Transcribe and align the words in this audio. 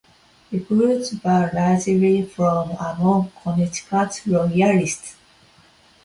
Recruits 0.51 1.13
were 1.23 1.51
largely 1.53 2.25
from 2.25 2.71
among 2.71 3.31
Connecticut 3.43 4.19
Loyalists. 4.25 5.15